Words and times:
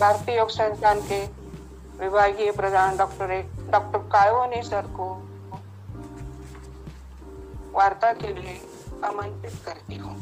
भारतीय 0.00 0.36
योग 0.36 0.48
संस्थान 0.48 1.00
के 1.02 1.20
विभागीय 2.00 2.50
प्रधान 2.52 2.96
डॉक्टर 2.96 3.30
डॉक्टर 3.70 3.98
कायवने 3.98 4.62
सर 4.62 4.86
को 4.98 5.06
वार्ता 7.72 8.12
के 8.12 8.32
लिए 8.34 8.60
आमंत्रित 9.04 9.54
करती 9.66 9.96
हूँ। 9.96 10.16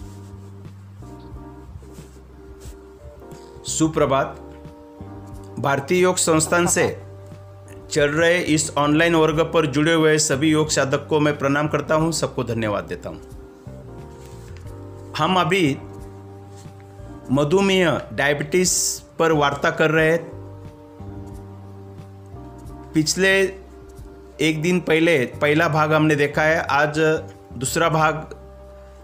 सुप्रभात। 3.66 4.36
भारतीय 5.58 6.02
योग 6.02 6.16
संस्थान 6.16 6.66
से 6.66 6.88
चल 7.90 8.10
रहे 8.10 8.38
इस 8.54 8.70
ऑनलाइन 8.78 9.14
वर्ग 9.14 9.40
पर 9.54 9.66
जुड़े 9.66 9.92
हुए 9.92 10.18
सभी 10.18 10.50
योग 10.50 10.68
साधक 10.68 11.06
को 11.08 11.20
मैं 11.20 11.38
प्रणाम 11.38 11.68
करता 11.68 11.94
हूँ, 11.94 12.12
सबको 12.12 12.44
धन्यवाद 12.44 12.84
देता 12.84 13.08
हूँ। 13.08 13.20
हम 15.16 15.40
अभी 15.40 15.76
मधुमेह 17.32 18.00
डायबिटीज़ 18.12 19.05
पर 19.18 19.32
वार्ता 19.32 19.70
कर 19.70 19.90
रहे 19.90 20.10
हैं। 20.12 20.30
पिछले 22.94 23.40
एक 24.40 24.62
दिन 24.62 24.80
पहले, 24.80 25.26
पहला 25.26 25.68
भाग 25.68 25.92
हमने 25.92 26.16
देखा 26.16 26.42
है। 26.42 26.60
आज 26.60 26.98
दूसरा 27.52 27.88
भाग 27.88 28.14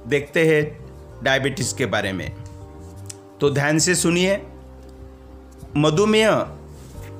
देखते 0.07 0.47
हैं 0.47 0.87
डायबिटीज़ 1.23 1.75
के 1.77 1.87
बारे 1.87 2.13
में। 2.13 2.37
तो 3.41 3.51
ध्यान 3.51 3.79
से 3.79 3.95
सुनिए। 3.95 4.47
मधुमेह 5.77 6.31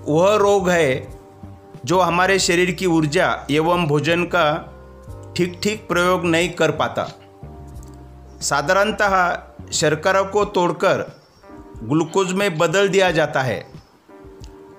वह 0.09 0.37
रोग 0.37 0.71
है 0.71 1.19
जो 1.85 2.01
हमारे 2.01 2.39
शरीर 2.39 2.71
की 2.71 2.87
ऊर्जा 2.87 3.47
एवं 3.51 3.87
भोजन 3.87 4.25
का 4.25 4.69
ठीक 5.37 5.61
ठीक 5.63 5.89
प्रयोग 5.89 6.25
नहीं 6.25 6.51
कर 6.51 6.71
पाता। 6.71 7.09
साधारणतः 8.41 9.43
शर्करा 9.73 10.23
को 10.23 10.45
तोड़कर 10.45 11.22
ग्लूकोज 11.83 12.33
में 12.33 12.59
बदल 12.59 12.89
दिया 12.89 13.11
जाता 13.11 13.43
है। 13.43 13.67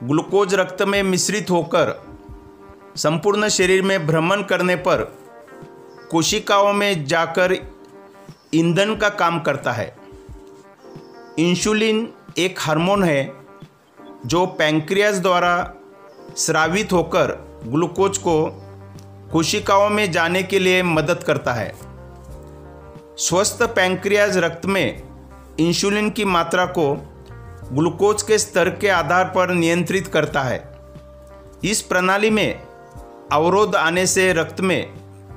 ग्लूकोज 0.04 0.54
रक्त 0.56 0.82
में 0.82 1.04
मिश्रित 1.04 1.50
होकर 1.50 1.92
संपूर्ण 2.98 3.48
शरीर 3.48 3.82
में 3.82 4.08
भ्रमण 4.08 4.44
करने 4.44 4.76
पर 4.76 5.04
कोशिकाओं 6.12 6.74
में 6.74 7.06
जाकर 7.06 7.54
ईंधन 8.54 8.96
का 8.96 9.09
काम 9.09 9.40
करता 9.40 9.72
है। 9.72 9.96
इंसुलिन 11.40 12.08
एक 12.38 12.59
हार्मोन 12.59 13.04
है 13.04 13.34
जो 14.26 14.46
पैंक्रियाज 14.46 15.20
द्वारा 15.20 15.74
स्रावित 16.38 16.94
होकर 16.94 17.31
ग्लूकोज 17.66 18.18
को 18.18 18.36
कोशिकाओं 19.31 19.90
में 19.90 20.12
जाने 20.12 20.44
के 20.44 20.59
लिए 20.59 20.84
मदद 20.84 21.24
करता 21.24 21.54
है। 21.54 21.74
स्वस्थ 23.18 23.64
पैंक्रियाज 23.64 24.38
रक्त 24.38 24.66
में 24.66 25.12
इंसुलिन 25.59 26.09
की 26.09 26.26
मात्रा 26.26 26.66
को 26.66 26.94
ग्लूकोज 27.72 28.22
के 28.22 28.38
स्तर 28.38 28.70
के 28.70 28.90
आधार 28.90 29.26
पर 29.26 29.54
नियंत्रित 29.54 30.08
करता 30.08 30.42
है। 30.42 30.78
इस 31.64 31.82
प्रणाली 31.82 32.30
में 32.30 32.62
अवरोध 33.32 33.76
आने 33.76 34.08
से 34.08 34.34
रक्त 34.34 34.62
में 34.62 34.94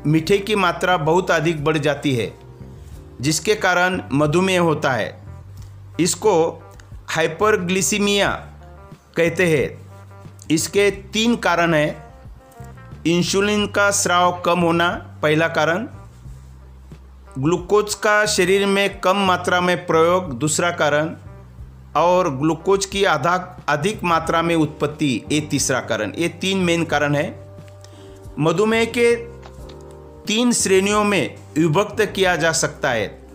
मीठे 0.07 0.39
की 0.39 0.55
मात्रा 0.55 0.97
बहुत 0.97 1.31
अधिक 1.31 1.65
बढ़ 1.65 1.79
जाती 1.79 2.15
है, 2.15 2.33
जिसके 3.21 3.55
कारण 3.55 4.03
मधुमेह 4.13 4.61
होता 4.61 4.93
है। 4.93 5.23
इसको 6.01 6.63
हाइपरग्लिसीमिया 7.09 8.31
कहते 9.17 9.47
हैं। 9.47 9.87
इसके 10.51 10.91
तीन 10.91 11.37
कारण 11.37 11.75
हैं। 11.75 12.07
इंसुलिन 13.07 13.67
का 13.67 13.91
स्राव 13.91 14.43
कम 14.47 14.61
होना, 14.61 14.89
पहला 15.23 15.49
कारण 15.49 15.89
ग्लूकोज 17.39 17.95
का 17.95 18.27
शरीर 18.27 18.67
में 18.67 19.01
कम 19.01 19.17
मात्रा 19.17 19.61
में 19.61 19.87
प्रयोग, 19.87 20.39
दूसरा 20.39 20.71
कारण, 20.71 21.17
और 21.97 22.37
ग्लूकोज 22.37 22.87
की 22.87 23.05
आधा, 23.05 23.65
अधिक 23.69 24.05
मात्रा 24.05 24.43
में 24.43 24.57
उत्पत्ति, 24.57 25.23
ये 25.33 25.41
तीसरा 25.41 25.81
कारण। 25.81 26.13
ये 26.19 26.29
तीन 26.29 26.59
मेन 26.59 26.85
कारण 26.85 27.15
है। 27.15 27.49
मधुमेह 28.39 28.85
के 28.85 29.17
तीन 30.27 30.53
श्रेणियों 30.53 31.05
में 31.05 31.35
विभक्त 31.59 32.05
किया 32.05 32.37
जा 32.37 32.53
सकता 32.53 32.91
है। 32.91 33.29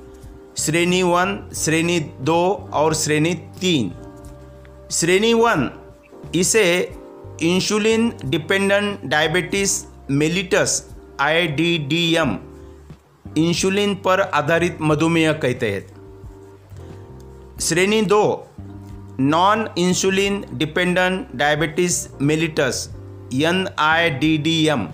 श्रेणी 0.58 1.04
वन, 1.04 1.52
श्रेणी 1.56 2.00
दो 2.00 2.70
और 2.74 2.94
श्रेणी 2.94 3.34
तीन। 3.34 3.92
श्रेणी 4.92 5.34
वन, 5.34 5.72
इसे 6.36 6.96
insulin 7.42 8.14
dependent 8.26 9.00
diabetes 9.06 9.86
mellitus 10.12 10.90
I 11.20 11.48
D 11.48 11.78
D 11.78 12.16
M 12.16 12.38
insulin 13.38 13.96
पर 13.96 14.22
आधारित 14.22 14.78
मधुमेह 14.82 15.32
कहते 15.34 15.72
हैं। 15.72 17.60
श्रेणी 17.60 18.02
दो 18.02 18.48
non 19.20 19.68
insulin 19.78 20.44
dependent 20.54 21.28
diabetes 21.36 22.08
mellitus 22.22 22.90
N 23.34 23.68
I 23.80 24.10
D 24.10 24.38
D 24.38 24.66
M 24.68 24.88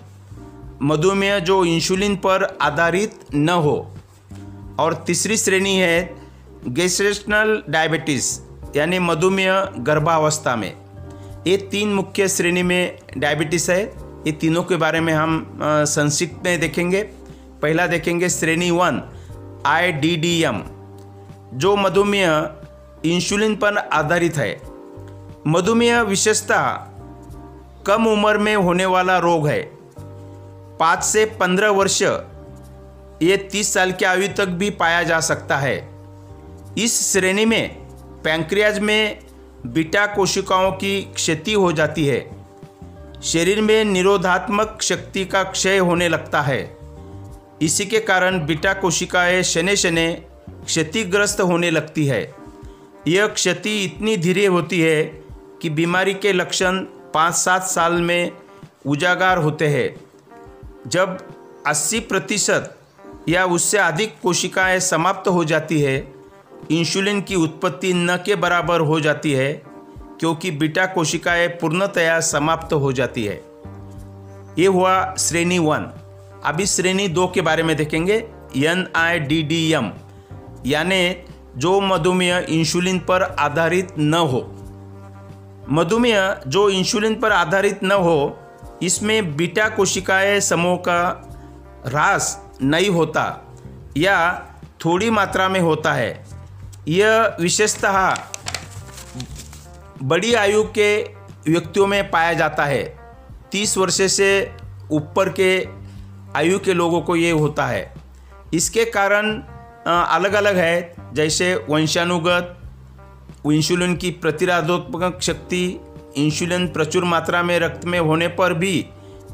मधुमेह 0.81 1.39
जो 1.39 1.63
इंसुलिन 1.65 2.15
पर 2.15 2.57
आधारित 2.61 3.19
न 3.33 3.49
हो। 3.49 3.77
और 4.79 4.93
तीसरी 5.07 5.37
श्रेणी 5.37 5.75
है 5.77 6.15
गेस्टेशनल 6.67 7.63
डायबिटीज़ 7.69 8.39
यानी 8.75 8.99
मधुमेह 8.99 9.63
गर्भावस्था 9.77 10.55
में। 10.55 10.73
ये 11.47 11.57
तीन 11.71 11.93
मुख्य 11.93 12.27
श्रेणी 12.27 12.63
में 12.63 12.99
डायबिटीज़ 13.17 13.71
है। 13.71 13.83
ये 14.27 14.31
तीनों 14.31 14.63
के 14.63 14.75
बारे 14.75 14.99
में 14.99 15.13
हम 15.13 15.59
संक्षिप्त 15.63 16.45
में 16.45 16.59
देखेंगे। 16.59 17.01
पहला 17.61 17.87
देखेंगे 17.87 18.29
श्रेणी 18.29 18.71
one 18.71 19.01
I 19.65 19.91
D 19.91 20.15
D 20.15 20.43
M 20.43 20.63
जो 21.53 21.75
मधुमेह 21.75 22.49
इंसुलिन 23.05 23.55
पर 23.55 23.77
आधारित 23.77 24.37
है। 24.37 24.61
मधुमेह 25.47 26.01
विशेषतः 26.01 26.67
कम 27.87 28.07
उम्र 28.07 28.37
में 28.37 28.55
होने 28.55 28.85
वाला 28.85 29.17
रोग 29.17 29.47
है। 29.47 29.61
पाँच 30.79 31.03
से 31.03 31.25
पंद्रह 31.25 31.69
वर्ष, 31.69 32.01
ये 33.21 33.37
तीस 33.51 33.73
साल 33.73 33.91
की 33.91 34.05
आयु 34.05 34.27
तक 34.27 34.45
भी 34.45 34.69
पाया 34.69 35.03
जा 35.03 35.19
सकता 35.19 35.57
है। 35.57 35.89
इस 36.77 37.13
श्रेणी 37.13 37.45
में 37.45 37.75
पैंक्रियाज 38.23 38.79
में 38.79 39.19
बीटा 39.65 40.05
कोशिकाओं 40.05 40.71
की 40.71 41.01
क्षति 41.01 41.53
हो 41.53 41.71
जाती 41.71 42.05
है। 42.05 42.19
शरीर 43.23 43.61
में 43.61 43.85
निरोधात्मक 43.85 44.77
शक्ति 44.81 45.25
का 45.25 45.43
क्षय 45.43 45.77
होने 45.77 46.09
लगता 46.09 46.41
है। 46.41 46.76
इसी 47.61 47.85
के 47.85 47.99
कारण 47.99 48.45
बीटा 48.45 48.73
कोशिकाएँ 48.73 49.43
शने 49.43 49.75
शने 49.75 50.23
क्षतिग्रस्त 50.65 51.41
होने 51.41 51.71
लगती 51.71 52.05
है। 52.05 52.35
यह 53.07 53.27
क्षति 53.27 53.83
इतनी 53.83 54.17
धीरे 54.17 54.45
होती 54.45 54.81
है 54.81 55.03
कि 55.61 55.69
बीमारी 55.69 56.13
के 56.13 56.33
लक्षण 56.33 56.79
पाँच 57.13 57.33
सात 57.33 57.63
साल 57.63 57.93
में 57.93 58.31
उजागर 58.85 59.37
होते 59.37 59.67
हैं। 59.67 60.01
जब 60.87 61.17
80 61.67 61.99
प्रतिशत 61.99 62.77
या 63.29 63.45
उससे 63.45 63.77
अधिक 63.77 64.15
कोशिकाएँ 64.23 64.79
समाप्त 64.79 65.29
हो 65.29 65.45
जाती 65.45 65.81
है, 65.81 66.13
इंसुलिन 66.71 67.21
की 67.21 67.35
उत्पत्ति 67.35 67.93
न 67.93 68.17
के 68.25 68.35
बराबर 68.35 68.79
हो 68.79 68.99
जाती 68.99 69.31
है, 69.31 69.63
क्योंकि 70.19 70.51
बीटा 70.51 70.85
कोशिकाएँ 70.85 71.47
पूर्णतया 71.47 72.19
समाप्त 72.19 72.73
हो 72.73 72.91
जाती 72.91 73.25
है। 73.25 73.43
ये 74.59 74.65
हुआ 74.65 75.15
श्रेणी 75.15 75.59
वन। 75.59 75.96
अभी 76.45 76.65
श्रेणी 76.65 77.07
दो 77.07 77.27
के 77.27 77.41
बारे 77.41 77.63
में 77.63 77.75
देखेंगे। 77.77 78.15
N 78.57 78.87
I 78.95 79.19
D 79.19 79.43
D 79.43 79.73
M 79.73 79.91
यानी 80.65 81.15
जो 81.57 81.81
मधुमेह 81.81 82.45
इंसुलिन 82.49 82.99
पर 82.99 83.23
आधारित 83.23 83.87
न 83.99 84.13
हो। 84.13 84.41
मधुमेह 85.69 86.41
जो 86.47 86.69
इंसुलिन 86.69 87.15
पर 87.15 87.31
आधारित 87.31 87.83
न 87.83 87.91
हो, 87.91 88.39
इसमें 88.83 89.35
बीटा 89.37 89.69
कोशिकाएँ 89.69 90.39
समूह 90.39 90.75
का 90.75 90.99
ह्रास 91.87 92.49
नहीं 92.61 92.89
होता 92.89 93.55
या 93.97 94.45
थोड़ी 94.85 95.09
मात्रा 95.09 95.49
में 95.49 95.59
होता 95.59 95.93
है। 95.93 96.25
यह 96.87 97.37
विशेषतः 97.39 98.15
बड़ी 100.03 100.33
आयु 100.33 100.63
के 100.63 101.03
व्यक्तियों 101.47 101.87
में 101.87 102.11
पाया 102.11 102.33
जाता 102.33 102.65
है। 102.65 102.83
तीस 103.51 103.77
वर्ष 103.77 104.01
से 104.01 104.51
ऊपर 104.91 105.29
के 105.29 105.76
आयु 106.37 106.59
के 106.59 106.73
लोगों 106.73 107.01
को 107.01 107.15
ये 107.15 107.31
होता 107.31 107.65
है। 107.65 107.93
इसके 108.53 108.85
कारण 108.85 109.31
अलग 109.87 110.33
अलग 110.33 110.57
है। 110.57 110.93
जैसे 111.13 111.55
वंशानुगत, 111.69 112.53
इंसुलिन 113.45 113.95
की 113.95 114.09
प्रतिरोधात्मक 114.11 115.19
शक्ति, 115.21 115.79
इंसुलिन 116.17 116.67
प्रचुर 116.67 117.03
मात्रा 117.03 117.43
में 117.43 117.57
रक्त 117.59 117.85
में 117.85 117.99
होने 117.99 118.27
पर 118.27 118.53
भी 118.53 118.85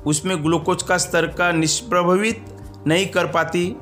उसमें 0.05 0.43
ग्लूकोज 0.43 0.83
का 0.83 0.97
स्तर 0.97 1.27
का 1.27 1.51
निष्प्रभावित 1.51 2.45
नहीं 2.87 3.05
कर 3.07 3.27
पाती। 3.27 3.75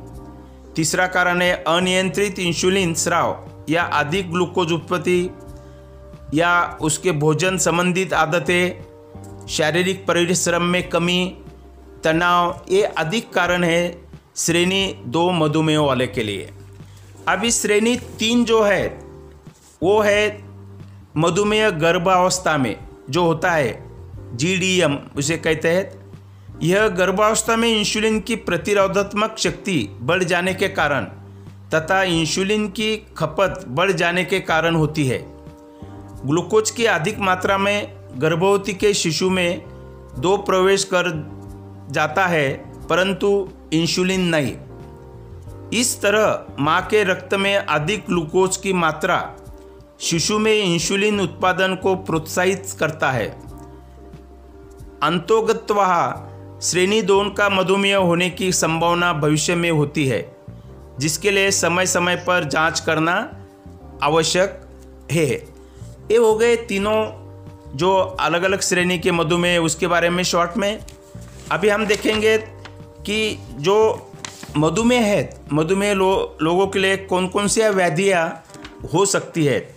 तीसरा 0.76 1.08
कारण 1.08 1.42
है 1.42 1.52
अनियंत्रित 1.68 2.40
इंसुलिन 2.40 2.94
स्राव 2.94 3.66
या 3.70 3.84
अधिक 3.84 4.32
ग्लूकोज 4.32 4.72
उत्पत्ति 4.72 5.30
या 6.34 6.52
उसके 6.82 7.12
भोजन 7.12 7.58
संबंधित 7.58 8.14
आदतें, 8.14 9.48
शारीरिक 9.48 10.06
परिश्रम 10.08 10.64
में 10.64 10.88
कमी 10.90 11.41
तनाव 12.04 12.66
ये 12.70 12.84
अधिक 12.84 13.34
कारण 13.34 13.64
है 13.64 14.02
श्रेणी 14.36 14.94
दो 15.06 15.32
मधुमेह 15.32 15.80
वाले 15.80 16.08
के 16.08 16.24
लिए। 16.24 16.50
अब 17.28 17.44
इस 17.44 17.62
श्रेणी 17.62 17.96
तीन 18.20 18.46
जो 18.46 18.62
है, 18.64 18.88
वो 19.84 20.00
है 20.02 20.44
मधुमेह 21.18 21.70
गर्भावस्था 21.70 22.58
में 22.58 22.76
जो 23.10 23.24
होता 23.24 23.52
है 23.52 23.84
जीडीएम 24.38 24.98
उसे 25.18 25.38
कहते 25.38 25.70
हैं। 25.70 26.02
यह 26.64 26.88
गर्भावस्था 26.88 27.56
में 27.56 27.70
इंसुलिन 27.70 28.20
की 28.20 28.36
प्रतिरोधात्मक 28.36 29.36
शक्ति 29.38 29.90
बढ़ 30.02 30.24
जाने 30.24 30.54
के 30.54 30.68
कारण 30.68 31.06
तथा 31.74 32.04
इंसुलिन 32.04 32.68
की 32.68 32.96
खपत 33.18 33.66
बढ़ 33.68 33.92
जाने 33.92 34.24
के 34.24 34.40
कारण 34.40 34.76
होती 34.76 35.08
है। 35.08 35.18
ग्लूकोज 36.26 36.72
की 36.72 36.86
अधिक 36.86 37.20
मात्रा 37.20 37.58
में 37.58 37.94
गर्भवती 38.18 38.74
के 38.74 38.94
शिशु 38.94 39.30
में 39.30 39.64
दो 40.20 40.38
प्रवेश 40.38 40.84
कर 40.84 41.10
जाता 41.92 42.26
है, 42.26 42.50
परंतु 42.88 43.50
इंसुलिन 43.74 44.22
नहीं। 44.36 44.56
इस 45.74 46.02
तरह 46.02 46.46
माँ 46.60 46.82
के 46.82 47.04
रक्त 47.04 47.34
में 47.34 47.56
अधिक 47.56 48.04
ग्लूकोज 48.06 48.58
की 48.58 48.74
मात्रा 48.74 49.20
शिशु 50.02 50.40
में 50.40 50.54
इंसुलिन 50.54 51.20
उत्पादन 51.20 51.76
को 51.76 51.96
प्रोत्साहित 51.96 52.76
करता 52.80 53.12
है। 53.12 53.28
अंतोगतवाह 55.04 56.60
श्रेणी 56.62 57.02
दोन 57.02 57.30
का 57.30 57.50
मधुमेह 57.50 57.98
होने 57.98 58.30
की 58.30 58.52
संभावना 58.52 59.14
भविष्य 59.14 59.56
में 59.56 59.70
होती 59.72 60.08
है, 60.08 60.36
जिसके 61.00 61.32
लिए 61.32 61.52
समय 61.52 61.86
समय 61.86 62.16
पर 62.16 62.44
जाँच 62.44 62.80
करना 62.80 63.14
आवश्यक 64.04 64.62
है। 65.12 65.28
ये 65.28 66.18
हो 66.18 66.36
गए 66.36 66.56
तीनों 66.56 66.98
जो 67.78 67.96
अलग 68.20 68.44
अलग 68.44 68.62
श्रेणी 68.62 68.98
के 69.00 69.12
मधुमेह 69.12 69.60
उसके 69.60 69.88
बारे 69.88 70.10
में 70.10 70.24
शॉर्ट 70.24 70.58
में 70.58 70.80
अभी 71.52 71.70
हम 71.70 71.86
देखेंगे 71.86 72.38
कि 73.06 73.38
जो 73.60 73.78
मधुमेह 74.58 75.02
है 75.02 75.44
मधुमेह 75.54 75.94
लो, 75.94 76.38
लोगों 76.42 76.68
के 76.68 76.80
लिए 76.80 76.98
कौन 76.98 77.28
कौन 77.28 77.48
सी 77.48 77.62
व्याधियाँ 77.70 78.44
हो 78.94 79.06
सकती 79.06 79.46
है? 79.46 79.76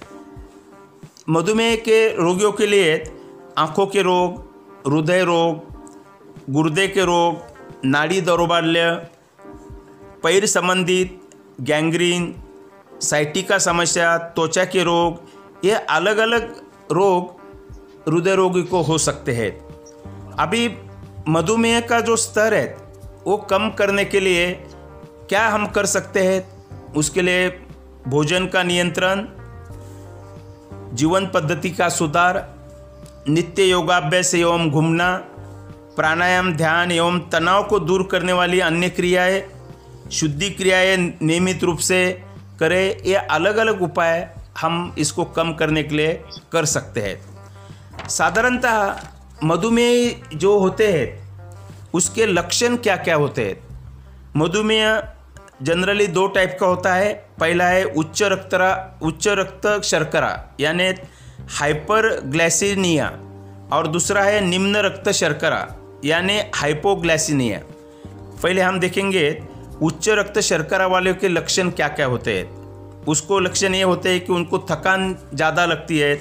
मधुमेह 1.28 1.76
के 1.76 1.98
रोगियों 2.16 2.52
के 2.52 2.66
लिए 2.66 2.96
आँखों 3.58 3.86
के 3.86 4.02
रोग 4.02 4.38
हृदय 4.86 5.24
रोग 5.24 6.52
गुर्दे 6.52 6.86
के 6.88 7.04
रोग 7.04 7.84
नाड़ी 7.84 8.20
दौरबाल्य 8.20 8.90
पैर 10.22 10.46
संबंधित 10.46 11.20
गैंग्रीन 11.60 12.34
साइटिका 13.02 13.58
समस्या 13.58 14.16
त्वचा 14.18 14.64
के 14.64 14.84
रोग 14.84 15.64
ये 15.64 15.74
अलग 15.74 16.18
अलग 16.18 16.54
रोग 16.92 17.30
हृदय 18.08 18.34
रोगी 18.34 18.62
को 18.62 18.80
हो 18.82 18.98
सकते 18.98 19.32
हैं। 19.32 19.50
अभी 20.38 20.68
मधुमेह 21.28 21.80
का 21.80 22.00
जो 22.00 22.16
स्तर 22.16 22.54
है, 22.54 22.76
वो 23.26 23.36
कम 23.36 23.70
करने 23.70 24.04
के 24.04 24.20
लिए 24.20 24.52
क्या 25.28 25.46
हम 25.48 25.66
कर 25.66 25.86
सकते 25.86 26.20
हैं? 26.20 26.92
उसके 26.92 27.22
लिए 27.22 27.48
भोजन 28.08 28.46
का 28.46 28.62
नियंत्रण, 28.62 29.26
जीवन 30.96 31.26
पद्धति 31.26 31.70
का 31.70 31.88
सुधार, 31.88 32.54
नित्य 33.28 33.62
योगाभ्यास 33.62 34.34
एवं 34.34 34.70
घूमना, 34.70 35.16
प्राणायाम, 35.96 36.52
ध्यान 36.52 36.92
एवं 36.92 37.18
तनाव 37.30 37.64
को 37.64 37.78
दूर 37.80 38.08
करने 38.10 38.32
वाली 38.32 38.60
अन्य 38.60 38.88
क्रियाएँ, 38.88 39.42
शुद्धि 40.12 40.50
क्रियाएँ 40.50 40.96
नियमित 41.22 41.64
रूप 41.64 41.78
से 41.78 42.22
करें, 42.60 43.02
ये 43.02 43.14
अलग 43.14 43.56
अलग 43.56 43.82
उपाय 43.82 44.34
हम 44.60 44.94
इसको 44.98 45.24
कम 45.24 45.52
करने 45.54 45.82
के 45.82 45.94
लिए 45.94 46.24
कर 46.52 46.64
सकते 46.64 47.00
हैं। 47.00 48.08
साधारणतः 48.08 48.96
मधुमेह 49.34 50.36
जो 50.36 50.58
होते 50.58 50.86
हैं, 50.92 51.06
उसके 51.94 52.26
लक्षण 52.26 52.76
क्या 52.76 52.96
क्या 52.98 53.16
होते 53.16 53.44
हैं? 53.44 53.56
मधुमेह 54.36 55.02
जनरली 55.62 56.06
दो 56.08 56.26
टाइप 56.26 56.56
का 56.60 56.66
होता 56.66 56.94
है। 56.94 57.12
पहला 57.40 57.66
है 57.66 57.84
उच्च 57.84 58.22
रक्तरा 58.22 58.98
उच्च 59.02 59.28
रक्त 59.30 59.66
शर्करा, 59.84 60.30
यानी 60.60 60.88
हाइपर 61.50 62.08
ग्लाइसीनिया 62.22 63.06
और 63.72 63.86
दूसरा 63.86 64.22
है 64.22 64.40
निम्न 64.40 64.76
रक्त 64.78 65.10
शर्करा, 65.12 65.66
यानी 66.04 66.40
हाइपोग्लाइसिनिया 66.54 67.60
पहले 68.42 68.60
हम 68.60 68.78
देखेंगे 68.80 69.30
उच्च 69.82 70.08
रक्त 70.10 70.38
शर्करा 70.40 70.86
वाले 70.86 71.12
के 71.14 71.28
लक्षण 71.28 71.70
क्या 71.70 71.88
क्या 71.90 72.06
होते 72.06 72.38
हैं। 72.38 73.04
उसको 73.04 73.38
लक्षण 73.40 73.74
ये 73.74 73.82
होते 73.82 74.10
हैं 74.10 74.24
कि 74.24 74.32
उनको 74.32 74.58
थकान 74.70 75.14
ज़्यादा 75.34 75.64
लगती 75.66 75.98
है, 75.98 76.14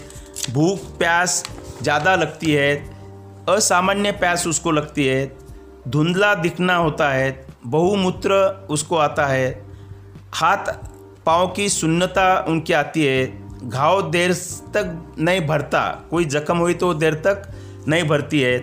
भूख, 0.51 0.79
प्यास 0.97 1.43
ज़्यादा 1.81 2.15
लगती 2.15 2.51
है 2.51 2.92
असामान्य 3.49 4.11
प्यास 4.11 4.45
उसको 4.47 4.71
लगती 4.71 5.05
है, 5.05 5.31
धुंधला 5.87 6.33
दिखना 6.35 6.75
होता 6.75 7.09
है, 7.09 7.45
बहुमूत्र 7.65 8.33
उसको 8.69 8.97
आता 8.97 9.25
है, 9.25 9.49
हाथ 10.33 10.73
पाँव 11.25 11.47
की 11.47 11.67
सुन्नता 11.69 12.45
उनकी 12.49 12.73
आती 12.73 13.05
है, 13.05 13.25
घाव 13.63 14.01
देर 14.11 14.33
तक 14.73 15.15
नहीं 15.19 15.41
भरता, 15.47 15.81
कोई 16.09 16.25
जख्म 16.25 16.57
हुई 16.57 16.73
तो 16.73 16.93
देर 16.93 17.13
तक 17.27 17.51
नहीं 17.87 18.03
भरती 18.03 18.41
है, 18.41 18.57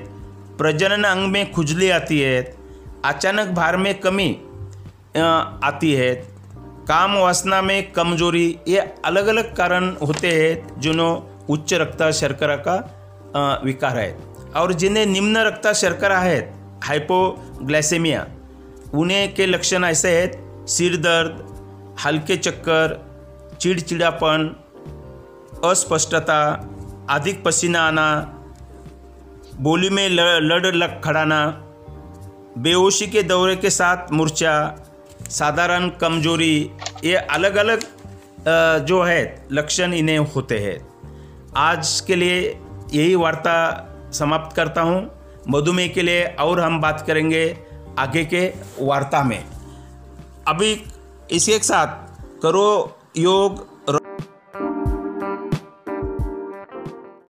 प्रजनन 0.58 1.04
अंग 1.04 1.30
में 1.32 1.52
खुजली 1.52 1.90
आती 1.90 2.20
है, 2.20 2.40
अचानक 3.04 3.48
भार 3.50 3.76
में 3.76 3.94
कमी 4.00 4.30
आती 5.64 5.92
है, 5.92 6.14
काम 6.88 7.16
वासना 7.18 7.60
में 7.62 7.92
कमज़ोरी, 7.92 8.58
ये 8.68 8.78
अलग 9.04 9.26
अलग 9.26 9.54
कारण 9.56 9.94
होते 9.98 10.32
हैं 10.32 10.80
जिन्हों 10.80 11.12
उच्च 11.48 11.74
रक्ता 11.74 12.10
शर्करा 12.12 12.56
का 12.58 13.60
विकार 13.64 13.98
है। 13.98 14.10
और 14.56 14.72
जिन्हें 14.72 15.06
निम्न 15.06 15.36
रक्ता 15.38 15.72
शर्करा 15.72 16.18
है 16.18 16.38
हाइपोग्लाइसेमिया 16.84 18.26
उन्हें 18.94 19.34
के 19.34 19.46
लक्षण 19.46 19.84
ऐसे 19.84 20.10
हैं, 20.10 20.66
सिर 20.66 20.96
दर्द, 20.96 21.46
हल्के 22.04 22.36
चक्कर, 22.36 22.98
चिड़चिड़ापन, 23.60 24.48
अस्पष्टता, 25.64 26.40
अधिक 27.10 27.42
पसीना 27.44 27.80
आना, 27.80 28.06
बोली 29.60 29.90
में 29.90 30.08
लड़ 30.08 30.66
लग 30.66 31.00
खड़ाना, 31.02 31.40
बेहोशी 32.58 33.06
के 33.06 33.22
दौरे 33.22 33.56
के 33.56 33.70
साथ 33.70 34.12
मूर्छा 34.12 34.54
साधारण 35.30 35.88
कमज़ोरी, 36.00 36.70
ये 37.04 37.14
अलग 37.14 37.56
अलग 37.56 37.80
जो 38.86 39.02
है, 39.02 39.46
लक्षण 39.52 39.92
इन्हें 39.92 40.18
होते 40.18 40.58
हैं। 40.58 40.78
आज 41.56 42.00
के 42.06 42.16
लिए 42.16 42.40
यही 42.92 43.14
वार्ता 43.14 43.56
समाप्त 44.12 44.56
करता 44.56 44.82
हूँ। 44.82 45.10
मधुमेह 45.48 45.88
के 45.88 46.02
लिए 46.02 46.24
और 46.24 46.60
हम 46.60 46.80
बात 46.80 47.04
करेंगे 47.06 47.58
आगे 47.98 48.24
के 48.24 48.52
वार्ता 48.80 49.22
में। 49.22 49.44
अभी 50.48 50.84
इसी 51.30 51.52
एक 51.52 51.64
साथ 51.64 51.86
करो 52.42 52.98
योग 53.16 53.69